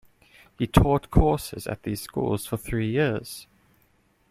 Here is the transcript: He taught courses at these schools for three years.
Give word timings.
He 0.57 0.65
taught 0.65 1.11
courses 1.11 1.67
at 1.67 1.83
these 1.83 2.01
schools 2.01 2.47
for 2.47 2.57
three 2.57 2.89
years. 2.89 3.45